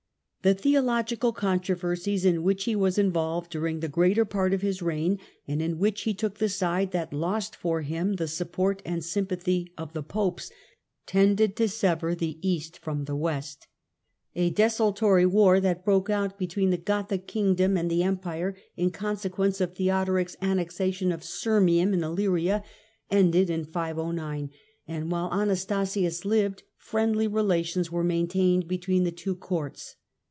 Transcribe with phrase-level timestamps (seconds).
[0.43, 5.19] The theological controversies in which he was involved during the greater part of his reign,
[5.47, 9.71] and in which he took the side that lost for him the support and sympathy
[9.77, 10.49] of the Popes,
[11.05, 13.67] tended to sever the East from the West.
[14.35, 19.61] A desultory war that broke out between the Gothic kingdom and the Empire, in consequence
[19.61, 22.63] of Theodoric's annexation of Sirmium, in Illyria,
[23.11, 24.49] ended in 509,
[24.87, 29.97] and while Anastasius lived friendly relations were main tained between the two Courts.